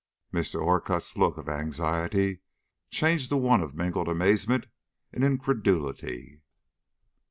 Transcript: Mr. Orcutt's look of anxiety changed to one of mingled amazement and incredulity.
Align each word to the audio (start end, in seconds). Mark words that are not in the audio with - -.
Mr. 0.33 0.59
Orcutt's 0.59 1.15
look 1.15 1.37
of 1.37 1.47
anxiety 1.47 2.39
changed 2.89 3.29
to 3.29 3.37
one 3.37 3.61
of 3.61 3.75
mingled 3.75 4.07
amazement 4.09 4.65
and 5.13 5.23
incredulity. 5.23 6.41